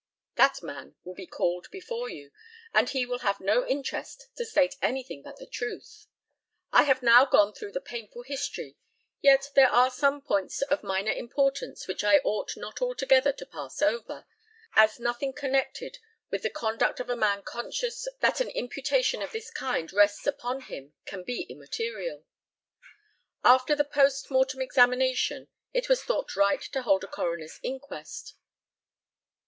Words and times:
That 0.33 0.63
man 0.63 0.95
will 1.03 1.13
be 1.13 1.27
called 1.27 1.69
before 1.69 2.09
you, 2.09 2.31
and 2.73 2.89
he 2.89 3.05
will 3.05 3.19
have 3.19 3.39
no 3.39 3.67
interest 3.67 4.29
to 4.35 4.45
state 4.45 4.73
anything 4.81 5.21
but 5.21 5.37
the 5.37 5.45
truth. 5.45 6.07
I 6.71 6.85
have 6.85 7.03
now 7.03 7.23
gone 7.25 7.53
through 7.53 7.73
the 7.73 7.81
painful 7.81 8.23
history, 8.23 8.77
yet 9.21 9.51
there 9.53 9.69
are 9.69 9.91
some 9.91 10.19
points 10.19 10.63
of 10.63 10.81
minor 10.81 11.11
importance 11.11 11.87
which 11.87 12.03
I 12.03 12.17
ought 12.23 12.57
not 12.57 12.81
altogether 12.81 13.31
to 13.31 13.45
pass 13.45 13.79
over, 13.83 14.25
as 14.73 14.99
nothing 14.99 15.33
connected 15.33 15.99
with 16.31 16.41
the 16.41 16.49
conduct 16.49 16.99
of 16.99 17.11
a 17.11 17.15
man 17.15 17.43
conscious 17.43 18.07
that 18.21 18.41
an 18.41 18.49
imputation 18.49 19.21
of 19.21 19.31
this 19.31 19.51
kind 19.51 19.93
rests 19.93 20.25
upon 20.25 20.61
him 20.61 20.93
can 21.05 21.21
be 21.23 21.43
immaterial. 21.43 22.25
After 23.43 23.75
the 23.75 23.85
post 23.85 24.31
mortem 24.31 24.63
examination 24.63 25.47
it 25.73 25.87
was 25.89 26.03
thought 26.03 26.35
right 26.35 26.61
to 26.73 26.81
hold 26.81 27.03
a 27.03 27.07
coroner's 27.07 27.59
inquest. 27.61 28.33